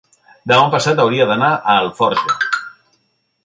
demà 0.51 0.63
passat 0.75 1.03
hauria 1.03 1.29
d'anar 1.33 1.49
a 1.57 1.77
Alforja. 1.85 2.37